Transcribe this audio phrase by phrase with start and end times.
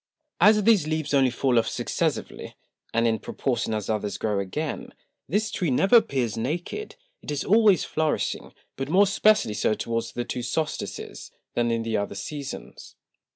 [0.39, 2.55] As these Leaves only fall off successively,
[2.91, 4.95] and in proportion as others grow again,
[5.29, 10.25] this Tree never appears naked: It is always flourishing, but more especially so towards the
[10.25, 12.95] two Solstices, than in the other Seasons.